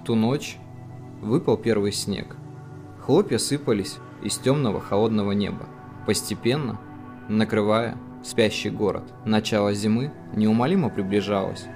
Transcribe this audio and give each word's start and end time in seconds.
В 0.00 0.04
ту 0.04 0.14
ночь 0.14 0.56
выпал 1.20 1.58
первый 1.58 1.92
снег. 1.92 2.36
Хлопья 3.00 3.36
сыпались 3.36 3.98
из 4.22 4.38
темного 4.38 4.80
холодного 4.80 5.32
неба, 5.32 5.66
постепенно 6.06 6.80
накрывая 7.28 7.98
спящий 8.24 8.70
город. 8.70 9.02
Начало 9.26 9.74
зимы 9.74 10.10
неумолимо 10.34 10.88
приближалось. 10.88 11.66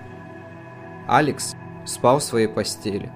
Алекс 1.06 1.54
спал 1.84 2.18
в 2.18 2.22
своей 2.22 2.48
постели. 2.48 3.12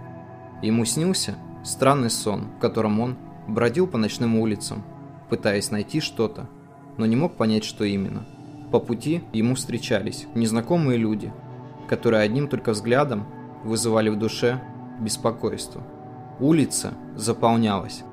Ему 0.61 0.85
снился 0.85 1.37
странный 1.65 2.11
сон, 2.11 2.49
в 2.59 2.61
котором 2.61 3.01
он 3.01 3.17
бродил 3.47 3.87
по 3.87 3.97
ночным 3.97 4.37
улицам, 4.37 4.85
пытаясь 5.31 5.71
найти 5.71 6.01
что-то, 6.01 6.51
но 6.99 7.07
не 7.07 7.17
мог 7.17 7.35
понять, 7.35 7.65
что 7.65 7.85
именно. 7.85 8.27
По 8.71 8.79
пути 8.79 9.23
ему 9.33 9.55
встречались 9.55 10.27
незнакомые 10.35 10.99
люди, 10.99 11.33
которые 11.89 12.23
одним 12.23 12.47
только 12.47 12.73
взглядом 12.73 13.27
вызывали 13.65 14.11
в 14.11 14.19
душе 14.19 14.61
беспокойство. 14.99 15.83
Улица 16.41 16.95
заполнялась. 17.15 18.05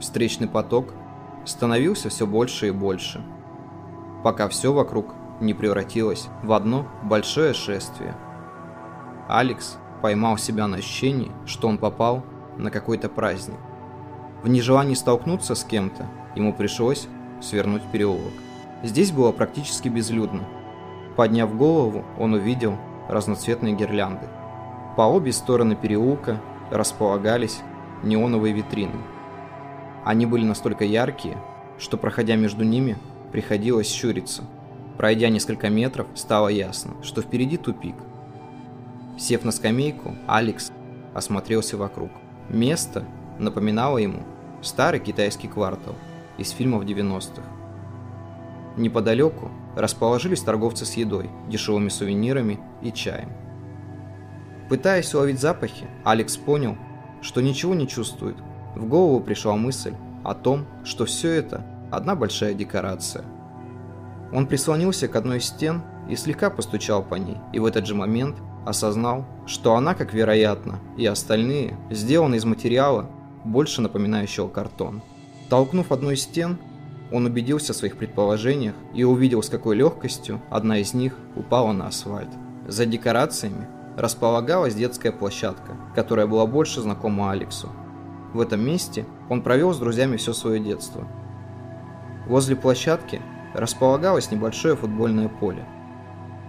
Встречный 0.00 0.48
поток 0.48 0.94
становился 1.44 2.08
все 2.08 2.26
больше 2.26 2.68
и 2.68 2.70
больше, 2.70 3.22
пока 4.22 4.48
все 4.48 4.72
вокруг 4.72 5.14
не 5.40 5.54
превратилось 5.54 6.28
в 6.42 6.52
одно 6.52 6.86
большое 7.02 7.52
шествие. 7.54 8.16
Алекс 9.28 9.78
поймал 10.02 10.38
себя 10.38 10.66
на 10.66 10.78
ощущении, 10.78 11.32
что 11.46 11.68
он 11.68 11.78
попал 11.78 12.22
на 12.56 12.70
какой-то 12.70 13.08
праздник. 13.08 13.58
В 14.42 14.48
нежелании 14.48 14.94
столкнуться 14.94 15.54
с 15.54 15.64
кем-то 15.64 16.06
ему 16.34 16.52
пришлось 16.52 17.08
свернуть 17.40 17.82
переулок. 17.90 18.32
Здесь 18.82 19.12
было 19.12 19.32
практически 19.32 19.88
безлюдно. 19.88 20.44
Подняв 21.16 21.56
голову, 21.56 22.04
он 22.18 22.34
увидел 22.34 22.76
разноцветные 23.08 23.74
гирлянды. 23.74 24.26
По 24.96 25.02
обе 25.02 25.32
стороны 25.32 25.74
переулка 25.74 26.40
располагались 26.70 27.60
неоновые 28.02 28.54
витрины. 28.54 28.96
Они 30.04 30.26
были 30.26 30.44
настолько 30.44 30.84
яркие, 30.84 31.36
что 31.78 31.96
проходя 31.96 32.36
между 32.36 32.64
ними, 32.64 32.96
приходилось 33.32 33.90
щуриться. 33.90 34.44
Пройдя 34.96 35.28
несколько 35.28 35.68
метров, 35.68 36.06
стало 36.14 36.48
ясно, 36.48 36.94
что 37.02 37.22
впереди 37.22 37.56
тупик. 37.56 37.96
Сев 39.18 39.44
на 39.44 39.50
скамейку, 39.50 40.14
Алекс 40.28 40.70
осмотрелся 41.14 41.76
вокруг. 41.76 42.10
Место 42.48 43.04
напоминало 43.38 43.98
ему 43.98 44.22
старый 44.62 45.00
китайский 45.00 45.48
квартал 45.48 45.94
из 46.38 46.50
фильмов 46.50 46.84
90-х. 46.84 47.42
Неподалеку 48.76 49.50
расположились 49.76 50.42
торговцы 50.42 50.84
с 50.84 50.94
едой, 50.94 51.30
дешевыми 51.48 51.88
сувенирами 51.88 52.60
и 52.82 52.92
чаем. 52.92 53.43
Пытаясь 54.68 55.14
уловить 55.14 55.40
запахи, 55.40 55.86
Алекс 56.04 56.36
понял, 56.36 56.76
что 57.20 57.40
ничего 57.40 57.74
не 57.74 57.86
чувствует. 57.86 58.36
В 58.74 58.86
голову 58.86 59.20
пришла 59.20 59.56
мысль 59.56 59.94
о 60.24 60.34
том, 60.34 60.66
что 60.84 61.04
все 61.04 61.32
это 61.32 61.64
одна 61.90 62.14
большая 62.14 62.54
декорация. 62.54 63.24
Он 64.32 64.46
прислонился 64.46 65.06
к 65.06 65.16
одной 65.16 65.38
из 65.38 65.44
стен 65.44 65.82
и 66.08 66.16
слегка 66.16 66.50
постучал 66.50 67.02
по 67.02 67.14
ней, 67.14 67.36
и 67.52 67.58
в 67.58 67.66
этот 67.66 67.86
же 67.86 67.94
момент 67.94 68.36
осознал, 68.66 69.26
что 69.46 69.76
она, 69.76 69.94
как 69.94 70.12
вероятно, 70.12 70.80
и 70.96 71.06
остальные, 71.06 71.78
сделаны 71.90 72.36
из 72.36 72.44
материала, 72.44 73.10
больше 73.44 73.82
напоминающего 73.82 74.48
картон. 74.48 75.02
Толкнув 75.50 75.92
одну 75.92 76.10
из 76.10 76.22
стен, 76.22 76.58
он 77.12 77.26
убедился 77.26 77.72
в 77.72 77.76
своих 77.76 77.96
предположениях 77.96 78.74
и 78.94 79.04
увидел, 79.04 79.42
с 79.42 79.50
какой 79.50 79.76
легкостью 79.76 80.40
одна 80.50 80.78
из 80.78 80.94
них 80.94 81.16
упала 81.36 81.72
на 81.72 81.86
асфальт. 81.86 82.30
За 82.66 82.86
декорациями 82.86 83.68
располагалась 83.96 84.74
детская 84.74 85.12
площадка, 85.12 85.76
которая 85.94 86.26
была 86.26 86.46
больше 86.46 86.80
знакома 86.80 87.30
Алексу. 87.30 87.68
В 88.32 88.40
этом 88.40 88.64
месте 88.64 89.06
он 89.28 89.42
провел 89.42 89.72
с 89.72 89.78
друзьями 89.78 90.16
все 90.16 90.32
свое 90.32 90.58
детство. 90.60 91.06
Возле 92.26 92.56
площадки 92.56 93.20
располагалось 93.54 94.30
небольшое 94.30 94.76
футбольное 94.76 95.28
поле. 95.28 95.64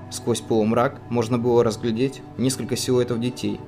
Сквозь 0.10 0.42
полумрак 0.42 1.00
можно 1.10 1.38
было 1.38 1.64
разглядеть 1.64 2.22
несколько 2.38 2.76
силуэтов 2.76 3.20
детей. 3.20 3.60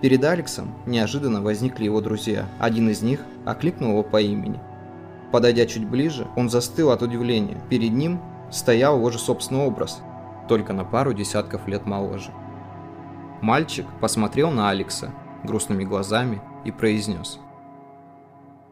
Перед 0.00 0.22
Алексом 0.24 0.74
неожиданно 0.86 1.42
возникли 1.42 1.84
его 1.84 2.00
друзья. 2.00 2.46
Один 2.58 2.88
из 2.88 3.02
них 3.02 3.20
окликнул 3.44 3.90
его 3.90 4.02
по 4.02 4.20
имени. 4.20 4.60
Подойдя 5.32 5.66
чуть 5.66 5.86
ближе, 5.86 6.26
он 6.36 6.48
застыл 6.48 6.90
от 6.90 7.02
удивления. 7.02 7.60
Перед 7.68 7.92
ним 7.92 8.20
стоял 8.50 8.96
его 8.96 9.10
же 9.10 9.18
собственный 9.18 9.66
образ, 9.66 10.00
только 10.48 10.72
на 10.72 10.84
пару 10.84 11.12
десятков 11.12 11.66
лет 11.66 11.84
моложе. 11.84 12.30
Мальчик 13.40 13.86
посмотрел 14.00 14.50
на 14.50 14.70
Алекса 14.70 15.14
грустными 15.44 15.84
глазами 15.84 16.42
и 16.64 16.72
произнес. 16.72 17.38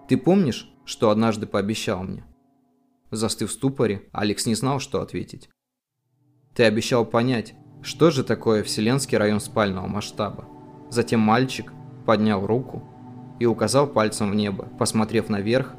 «Ты 0.08 0.16
помнишь, 0.16 0.68
что 0.84 1.10
однажды 1.10 1.46
пообещал 1.46 2.02
мне?» 2.02 2.24
Застыв 3.10 3.50
в 3.50 3.52
ступоре, 3.52 4.08
Алекс 4.12 4.46
не 4.46 4.54
знал, 4.54 4.80
что 4.80 5.00
ответить. 5.00 5.48
«Ты 6.54 6.64
обещал 6.64 7.04
понять, 7.04 7.54
что 7.82 8.10
же 8.10 8.24
такое 8.24 8.64
Вселенский 8.64 9.16
район 9.16 9.40
спального 9.40 9.86
масштаба?» 9.86 10.48
Затем 10.90 11.20
мальчик 11.20 11.72
поднял 12.04 12.46
руку 12.46 12.82
и 13.38 13.46
указал 13.46 13.86
пальцем 13.86 14.30
в 14.30 14.34
небо. 14.34 14.68
Посмотрев 14.78 15.28
наверх, 15.28 15.74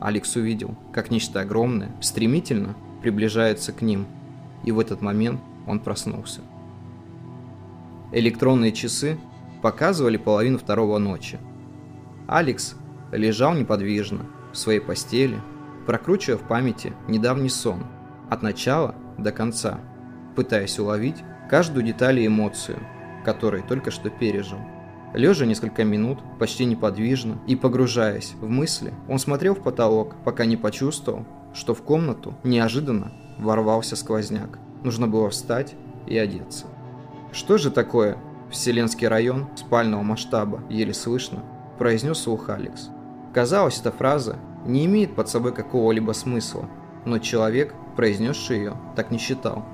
Алекс 0.00 0.34
увидел, 0.36 0.76
как 0.92 1.10
нечто 1.10 1.40
огромное 1.40 1.94
стремительно 2.00 2.76
приближается 3.02 3.72
к 3.72 3.82
ним, 3.82 4.06
и 4.64 4.72
в 4.72 4.78
этот 4.78 5.00
момент 5.00 5.40
он 5.66 5.80
проснулся. 5.80 6.40
Электронные 8.12 8.72
часы 8.72 9.18
показывали 9.62 10.18
половину 10.18 10.58
второго 10.58 10.98
ночи. 10.98 11.38
Алекс 12.28 12.76
лежал 13.10 13.54
неподвижно 13.54 14.26
в 14.52 14.58
своей 14.58 14.80
постели, 14.80 15.40
прокручивая 15.86 16.36
в 16.36 16.46
памяти 16.46 16.92
недавний 17.08 17.48
сон 17.48 17.84
от 18.28 18.42
начала 18.42 18.94
до 19.16 19.32
конца, 19.32 19.80
пытаясь 20.36 20.78
уловить 20.78 21.16
каждую 21.48 21.84
деталь 21.86 22.20
и 22.20 22.26
эмоцию, 22.26 22.78
которую 23.24 23.62
только 23.62 23.90
что 23.90 24.10
пережил. 24.10 24.58
Лежа 25.14 25.46
несколько 25.46 25.84
минут, 25.84 26.18
почти 26.38 26.64
неподвижно 26.64 27.38
и 27.46 27.56
погружаясь 27.56 28.34
в 28.40 28.48
мысли, 28.48 28.92
он 29.08 29.18
смотрел 29.18 29.54
в 29.54 29.62
потолок, 29.62 30.16
пока 30.24 30.44
не 30.44 30.56
почувствовал, 30.56 31.26
что 31.54 31.74
в 31.74 31.82
комнату 31.82 32.34
неожиданно 32.44 33.12
ворвался 33.38 33.96
сквозняк. 33.96 34.58
Нужно 34.82 35.08
было 35.08 35.28
встать 35.30 35.74
и 36.06 36.16
одеться. 36.16 36.66
«Что 37.32 37.56
же 37.56 37.70
такое 37.70 38.18
Вселенский 38.50 39.08
район 39.08 39.48
спального 39.56 40.02
масштаба, 40.02 40.62
еле 40.68 40.92
слышно?»– 40.92 41.42
произнес 41.78 42.18
слух 42.18 42.50
Алекс. 42.50 42.90
Казалось, 43.32 43.80
эта 43.80 43.90
фраза 43.90 44.36
не 44.66 44.84
имеет 44.84 45.14
под 45.14 45.30
собой 45.30 45.54
какого-либо 45.54 46.12
смысла, 46.12 46.68
но 47.06 47.18
человек, 47.18 47.74
произнесший 47.96 48.58
ее, 48.58 48.76
так 48.94 49.10
не 49.10 49.16
считал. 49.16 49.64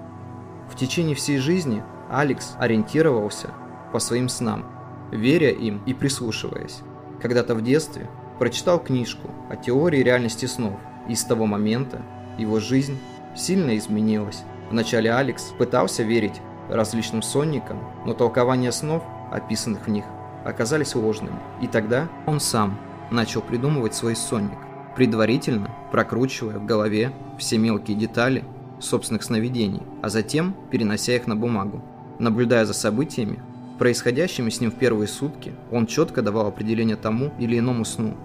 В 0.70 0.76
течение 0.76 1.16
всей 1.16 1.38
жизни 1.38 1.82
Алекс 2.08 2.54
ориентировался 2.60 3.48
по 3.92 3.98
своим 3.98 4.28
снам, 4.28 4.64
веря 5.10 5.50
им 5.50 5.82
и 5.84 5.94
прислушиваясь. 5.94 6.80
Когда-то 7.20 7.56
в 7.56 7.62
детстве 7.62 8.08
прочитал 8.38 8.78
книжку 8.78 9.30
о 9.50 9.56
теории 9.56 10.00
реальности 10.00 10.46
снов, 10.46 10.78
и 11.08 11.16
с 11.16 11.24
того 11.24 11.46
момента 11.46 12.02
его 12.38 12.60
жизнь 12.60 12.98
сильно 13.34 13.76
изменилась. 13.76 14.44
Вначале 14.70 15.12
Алекс 15.12 15.52
пытался 15.58 16.04
верить 16.04 16.40
различным 16.68 17.22
сонникам, 17.22 17.78
но 18.04 18.14
толкования 18.14 18.72
снов, 18.72 19.02
описанных 19.30 19.86
в 19.86 19.90
них, 19.90 20.04
оказались 20.44 20.94
ложными. 20.94 21.38
И 21.60 21.66
тогда 21.66 22.08
он 22.26 22.40
сам 22.40 22.78
начал 23.10 23.40
придумывать 23.40 23.94
свой 23.94 24.16
сонник, 24.16 24.58
предварительно 24.96 25.70
прокручивая 25.90 26.58
в 26.58 26.66
голове 26.66 27.12
все 27.38 27.58
мелкие 27.58 27.96
детали 27.96 28.44
собственных 28.80 29.22
сновидений, 29.22 29.82
а 30.02 30.08
затем 30.08 30.54
перенося 30.70 31.14
их 31.16 31.26
на 31.26 31.36
бумагу. 31.36 31.82
Наблюдая 32.18 32.64
за 32.64 32.74
событиями, 32.74 33.42
происходящими 33.78 34.50
с 34.50 34.60
ним 34.60 34.70
в 34.70 34.74
первые 34.74 35.08
сутки, 35.08 35.52
он 35.70 35.86
четко 35.86 36.22
давал 36.22 36.46
определение 36.46 36.96
тому 36.96 37.32
или 37.38 37.58
иному 37.58 37.84
сну. 37.84 38.16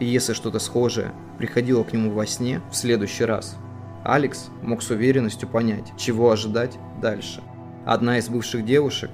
И 0.00 0.04
если 0.04 0.32
что-то 0.32 0.58
схожее 0.58 1.12
приходило 1.38 1.84
к 1.84 1.92
нему 1.92 2.10
во 2.10 2.26
сне 2.26 2.60
в 2.70 2.76
следующий 2.76 3.24
раз, 3.24 3.56
Алекс 4.04 4.50
мог 4.62 4.82
с 4.82 4.90
уверенностью 4.90 5.48
понять, 5.48 5.92
чего 5.96 6.30
ожидать 6.30 6.78
дальше– 7.00 7.42
Одна 7.84 8.18
из 8.18 8.28
бывших 8.28 8.64
девушек 8.64 9.10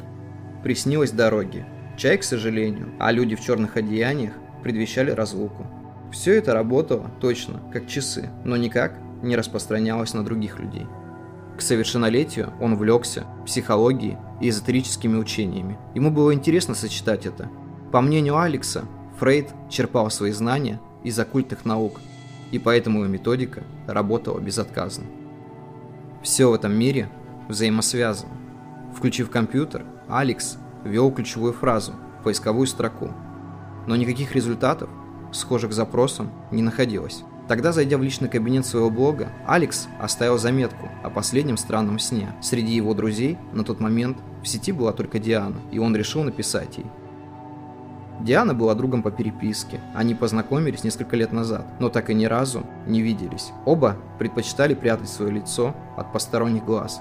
приснилась 0.63 1.11
дороги. 1.11 1.67
Чай, 1.97 2.19
к 2.19 2.25
сожалению, 2.25 2.93
а 2.99 3.11
люди 3.11 3.35
в 3.35 3.41
черных 3.41 3.77
одеяниях 3.77 4.33
предвещали 4.63 5.11
разлуку. 5.11 5.67
Все 6.13 6.35
это 6.35 6.55
работало 6.55 7.11
точно, 7.21 7.61
как 7.73 7.87
часы, 7.87 8.31
но 8.45 8.57
никак 8.57 8.99
не 9.23 9.37
распространялось 9.37 10.15
на 10.15 10.25
других 10.25 10.59
людей. 10.59 10.87
К 11.57 11.63
совершеннолетию 11.63 12.53
он 12.61 12.73
увлекся 12.73 13.27
психологией 13.45 14.17
и 14.41 14.49
эзотерическими 14.49 15.17
учениями. 15.17 15.79
Ему 15.95 16.11
было 16.11 16.33
интересно 16.33 16.75
сочетать 16.75 17.27
это. 17.27 17.51
По 17.93 18.01
мнению 18.01 18.39
Алекса, 18.39 18.85
Фрейд 19.19 19.51
черпал 19.69 20.11
свои 20.11 20.31
знания 20.31 20.81
из 21.05 21.19
оккультных 21.19 21.65
наук, 21.65 22.01
и 22.51 22.59
поэтому 22.59 23.01
его 23.01 23.13
методика 23.13 23.63
работала 23.87 24.41
безотказно. 24.41 25.05
Все 26.23 26.51
в 26.51 26.55
этом 26.55 26.73
мире 26.73 27.09
взаимосвязано. 27.49 28.33
Включив 28.95 29.31
компьютер, 29.31 29.85
Алекс 30.09 30.59
ввел 30.85 31.11
ключевую 31.11 31.53
фразу 31.53 31.93
поисковую 32.23 32.67
строку. 32.67 33.11
Но 33.87 33.97
никаких 33.97 34.35
результатов, 34.35 34.91
схожих 35.33 35.73
с 35.73 35.77
запросом, 35.77 36.31
не 36.51 36.63
находилось. 36.63 37.25
Тогда, 37.49 37.73
зайдя 37.73 37.99
в 37.99 38.03
личный 38.03 38.29
кабинет 38.29 38.65
своего 38.65 38.91
блога, 38.91 39.33
Алекс 39.47 39.89
оставил 39.99 40.39
заметку 40.39 40.89
о 41.03 41.11
последнем 41.11 41.57
странном 41.57 41.99
сне. 41.99 42.33
Среди 42.41 42.75
его 42.75 42.95
друзей 42.95 43.39
на 43.53 43.65
тот 43.65 43.81
момент 43.81 44.19
в 44.43 44.47
сети 44.47 44.71
была 44.71 44.93
только 44.93 45.19
Диана, 45.19 45.57
и 45.73 45.79
он 45.79 45.97
решил 45.97 46.23
написать 46.23 46.79
ей. 46.79 46.87
Диана 48.21 48.55
была 48.55 48.75
другом 48.75 49.03
по 49.03 49.11
переписке. 49.11 49.81
Они 49.95 50.15
познакомились 50.15 50.85
несколько 50.85 51.17
лет 51.17 51.33
назад, 51.33 51.67
но 51.81 51.89
так 51.89 52.11
и 52.11 52.15
ни 52.15 52.27
разу 52.27 52.65
не 52.87 53.01
виделись. 53.01 53.51
Оба 53.65 53.97
предпочитали 54.19 54.75
прятать 54.75 55.09
свое 55.09 55.33
лицо 55.33 55.75
от 55.97 56.13
посторонних 56.13 56.65
глаз. 56.65 57.01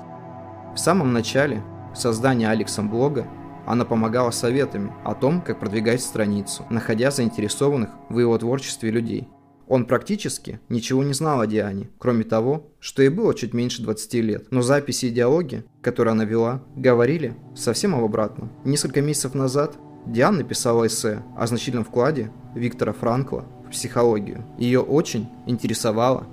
В 0.74 0.78
самом 0.78 1.14
начале 1.14 1.62
создания 1.94 2.50
Алексом 2.50 2.90
блога 2.90 3.28
она 3.66 3.86
помогала 3.86 4.32
советами 4.32 4.92
о 5.04 5.14
том, 5.14 5.42
как 5.42 5.60
продвигать 5.60 6.02
страницу, 6.02 6.66
находя 6.72 7.12
заинтересованных 7.12 7.92
в 8.10 8.18
его 8.18 8.36
творчестве 8.38 8.90
людей. 8.90 9.28
Он 9.68 9.86
практически 9.86 10.60
ничего 10.68 11.04
не 11.04 11.14
знал 11.14 11.42
о 11.42 11.46
Диане, 11.46 11.92
кроме 12.00 12.24
того, 12.24 12.72
что 12.80 13.04
ей 13.04 13.10
было 13.10 13.36
чуть 13.36 13.54
меньше 13.54 13.84
20 13.84 14.14
лет. 14.16 14.48
Но 14.50 14.64
записи 14.64 15.06
и 15.06 15.12
диалоги, 15.12 15.64
которые 15.82 16.14
она 16.14 16.26
вела, 16.26 16.64
говорили 16.76 17.36
совсем 17.56 17.94
об 17.94 18.04
обратном. 18.04 18.52
Несколько 18.66 19.02
месяцев 19.02 19.36
назад 19.36 19.78
Диана 20.08 20.38
написала 20.38 20.88
эссе 20.88 21.22
о 21.38 21.46
значительном 21.46 21.86
вкладе 21.86 22.32
Виктора 22.56 22.94
Франкла 22.94 23.46
в 23.68 23.70
психологию. 23.70 24.44
Ее 24.58 24.80
очень 24.80 25.30
интересовала 25.46 26.26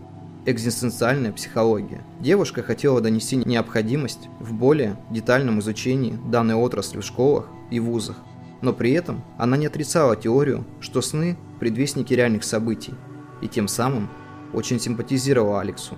экзистенциальная 0.47 1.33
психология. 1.33 2.03
Девушка 2.21 2.63
хотела 2.63 3.01
донести 3.01 3.37
необходимость 3.37 4.29
в 4.39 4.55
более 4.55 4.97
детальном 5.11 5.59
изучении 5.59 6.19
данной 6.31 6.55
отрасли 6.55 7.01
в 7.01 7.05
школах 7.05 7.49
и 7.71 7.81
вузах. 7.81 8.17
Но 8.63 8.73
при 8.73 8.93
этом 8.93 9.23
она 9.37 9.57
не 9.57 9.67
отрицала 9.67 10.17
теорию, 10.17 10.65
что 10.81 11.03
сны– 11.03 11.37
предвестники 11.61 12.15
реальных 12.15 12.45
событий, 12.45 12.95
и 13.43 13.49
тем 13.49 13.67
самым 13.67 14.09
очень 14.53 14.81
симпатизировала 14.81 15.61
Алексу. 15.61 15.97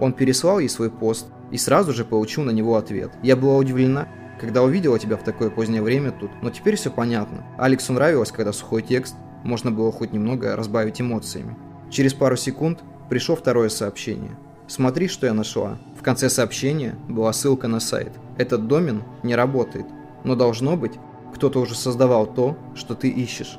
Он 0.00 0.12
переслал 0.12 0.60
ей 0.60 0.68
свой 0.68 0.90
пост 0.90 1.26
и 1.50 1.56
сразу 1.56 1.92
же 1.92 2.04
получил 2.04 2.44
на 2.44 2.50
него 2.50 2.76
ответ. 2.76 3.12
Я 3.22 3.34
была 3.36 3.56
удивлена, 3.56 4.08
когда 4.40 4.62
увидела 4.62 4.98
тебя 4.98 5.16
в 5.16 5.24
такое 5.24 5.50
позднее 5.50 5.82
время 5.82 6.12
тут, 6.12 6.30
но 6.42 6.50
теперь 6.50 6.76
все 6.76 6.90
понятно. 6.90 7.44
Алексу 7.58 7.92
нравилось, 7.92 8.30
когда 8.30 8.52
сухой 8.52 8.82
текст 8.82 9.16
можно 9.42 9.70
было 9.70 9.90
хоть 9.90 10.12
немного 10.12 10.54
разбавить 10.54 11.00
эмоциями. 11.00 11.56
Через 11.90 12.14
пару 12.14 12.36
секунд 12.36 12.80
пришло 13.08 13.36
второе 13.36 13.68
сообщение. 13.68 14.36
Смотри, 14.66 15.08
что 15.08 15.26
я 15.26 15.34
нашла. 15.34 15.78
В 15.98 16.02
конце 16.02 16.28
сообщения 16.28 16.96
была 17.08 17.32
ссылка 17.32 17.68
на 17.68 17.80
сайт. 17.80 18.12
Этот 18.36 18.66
домен 18.66 19.04
не 19.22 19.36
работает, 19.36 19.86
но 20.24 20.34
должно 20.34 20.76
быть, 20.76 20.92
кто-то 21.34 21.60
уже 21.60 21.74
создавал 21.74 22.26
то, 22.26 22.56
что 22.74 22.94
ты 22.94 23.08
ищешь. 23.08 23.58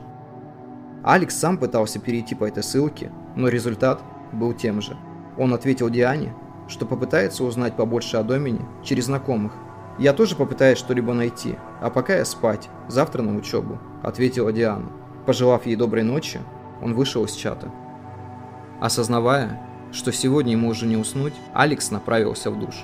Алекс 1.04 1.36
сам 1.36 1.58
пытался 1.58 2.00
перейти 2.00 2.36
по 2.36 2.44
этой 2.44 2.64
ссылке, 2.64 3.12
но 3.36 3.48
результат 3.48 4.02
был 4.34 4.54
тем 4.54 4.82
же. 4.82 4.98
Он 5.38 5.54
ответил 5.54 5.90
Диане, 5.90 6.34
что 6.68 6.86
попытается 6.86 7.44
узнать 7.44 7.78
побольше 7.78 8.18
о 8.18 8.24
домене 8.24 8.66
через 8.84 9.06
знакомых. 9.06 9.54
«Я 10.00 10.14
тоже 10.14 10.36
попытаюсь 10.36 10.78
что-либо 10.78 11.14
найти, 11.14 11.56
а 11.82 11.90
пока 11.90 12.16
я 12.16 12.26
спать, 12.26 12.70
завтра 12.88 13.22
на 13.22 13.36
учебу»,– 13.36 13.80
ответила 14.04 14.52
Диана. 14.52 14.92
Пожелав 15.26 15.66
ей 15.66 15.76
доброй 15.76 16.04
ночи, 16.04 16.40
он 16.82 16.94
вышел 16.94 17.24
из 17.26 17.32
чата. 17.32 17.72
Осознавая, 18.80 19.60
что 19.92 20.12
сегодня 20.12 20.52
ему 20.52 20.70
уже 20.70 20.86
не 20.86 20.98
уснуть, 20.98 21.34
Алекс 21.54 21.90
направился 21.92 22.52
в 22.52 22.60
душ. 22.60 22.84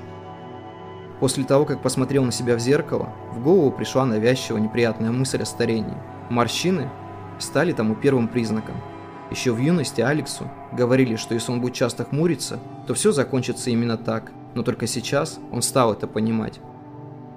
После 1.20 1.44
того, 1.44 1.66
как 1.66 1.82
посмотрел 1.82 2.26
на 2.26 2.32
себя 2.32 2.56
в 2.56 2.60
зеркало, 2.60 3.10
в 3.32 3.42
голову 3.44 3.72
пришла 3.72 4.06
навязчивая 4.06 4.60
неприятная 4.60 5.12
мысль 5.12 5.42
о 5.42 5.46
старении. 5.46 5.98
Морщины 6.30 6.90
стали 7.40 7.72
тому 7.72 7.96
первым 7.96 8.28
признаком. 8.28 8.76
Еще 9.32 9.52
в 9.52 9.58
юности 9.58 10.02
Алексу 10.02 10.50
говорили, 10.72 11.16
что 11.16 11.34
если 11.34 11.52
он 11.52 11.62
будет 11.62 11.74
часто 11.74 12.06
хмуриться, 12.06 12.60
то 12.88 12.94
все 12.94 13.12
закончится 13.12 13.70
именно 13.70 13.98
так, 13.98 14.32
но 14.54 14.64
только 14.64 14.88
сейчас 14.88 15.40
он 15.52 15.62
стал 15.62 15.94
это 15.94 16.08
понимать. 16.08 16.60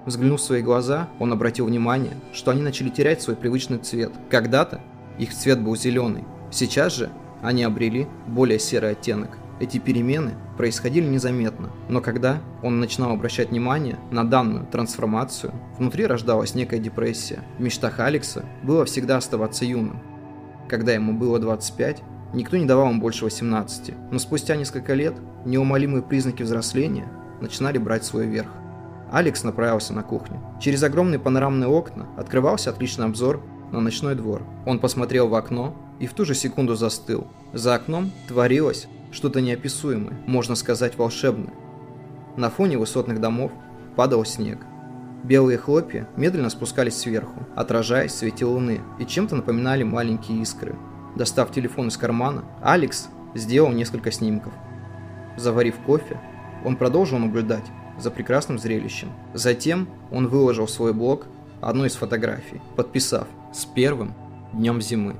Взглянув 0.05 0.41
в 0.41 0.44
свои 0.44 0.62
глаза, 0.62 1.09
он 1.19 1.32
обратил 1.32 1.67
внимание, 1.67 2.14
что 2.32 2.50
они 2.50 2.62
начали 2.62 2.91
терять 2.91 3.23
свой 3.23 3.37
привычный 3.37 3.79
цвет. 3.79 4.12
Когда-то 4.31 4.81
их 5.19 5.35
цвет 5.35 5.61
был 5.61 5.76
зеленый, 5.76 6.25
сейчас 6.50 6.94
же 6.94 7.11
они 7.43 7.62
обрели 7.65 8.06
более 8.27 8.59
серый 8.59 8.93
оттенок. 8.93 9.38
Эти 9.59 9.79
перемены 9.79 10.35
происходили 10.59 11.06
незаметно, 11.06 11.71
но 11.88 12.03
когда 12.03 12.41
он 12.62 12.79
начинал 12.79 13.12
обращать 13.12 13.50
внимание 13.50 13.99
на 14.11 14.25
данную 14.25 14.67
трансформацию, 14.67 15.53
внутри 15.79 16.06
рождалась 16.06 16.55
некая 16.55 16.79
депрессия. 16.79 17.43
В 17.59 17.62
мечтах 17.62 18.00
Алекса 18.00 18.44
было 18.62 18.85
всегда 18.85 19.17
оставаться 19.17 19.65
юным. 19.65 20.03
Когда 20.69 20.93
ему 20.93 21.15
было 21.15 21.38
25, 21.38 22.03
никто 22.35 22.56
не 22.59 22.67
давал 22.67 22.91
ему 22.91 23.00
больше 23.00 23.25
18, 23.25 23.94
но 24.11 24.19
спустя 24.19 24.56
несколько 24.56 24.93
лет 24.93 25.15
неумолимые 25.47 26.03
признаки 26.03 26.43
взросления 26.43 27.09
начинали 27.41 27.79
брать 27.79 28.05
свой 28.05 28.27
верх. 28.27 28.49
Алекс 29.11 29.44
направился 29.44 29.94
на 29.94 30.03
кухню. 30.03 30.41
Через 30.61 30.83
огромные 30.83 31.19
панорамные 31.19 31.69
окна 31.69 32.06
открывался 32.17 32.71
отличный 32.71 33.06
обзор 33.06 33.43
на 33.73 33.81
ночной 33.81 34.15
двор. 34.15 34.43
Он 34.67 34.79
посмотрел 34.79 35.29
в 35.29 35.35
окно 35.35 35.75
и 35.98 36.06
в 36.06 36.12
ту 36.12 36.25
же 36.25 36.34
секунду 36.34 36.75
застыл. 36.75 37.26
За 37.52 37.75
окном 37.75 38.12
творилось 38.28 38.88
что-то 39.12 39.40
неописуемое, 39.40 40.19
можно 40.26 40.54
сказать 40.54 40.96
волшебное. 40.98 41.54
На 42.37 42.50
фоне 42.50 42.76
высотных 42.76 43.20
домов 43.20 43.50
падал 43.96 44.25
снег. 44.25 44.58
Белые 45.25 45.58
хлопья 45.58 46.08
медленно 46.16 46.50
спускались 46.50 46.96
сверху, 46.96 47.46
отражаясь 47.56 48.12
в 48.12 48.16
свете 48.16 48.44
луны, 48.44 48.81
и 48.98 49.06
чем-то 49.06 49.34
напоминали 49.37 49.82
маленькие 49.82 50.40
искры. 50.43 50.76
Достав 51.16 51.50
телефон 51.50 51.88
из 51.88 51.96
кармана, 51.96 52.44
Алекс 52.62 53.08
сделал 53.34 53.70
несколько 53.70 54.12
снимков. 54.12 54.52
Заварив 55.37 55.76
кофе, 55.87 56.20
он 56.64 56.76
продолжил 56.76 57.19
наблюдать 57.19 57.64
за 57.99 58.10
прекрасным 58.10 58.58
зрелищем. 58.58 59.10
Затем 59.32 59.88
он 60.11 60.28
выложил 60.28 60.66
в 60.66 60.71
свой 60.71 60.92
блог 60.92 61.26
одну 61.61 61.87
из 61.87 61.94
фотографий, 61.94 62.61
подписав 62.76 63.26
«С 63.52 63.64
первым 63.64 64.14
днем 64.52 64.80
зимы». 64.82 65.16